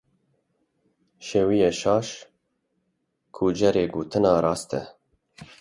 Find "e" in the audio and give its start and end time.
4.79-4.81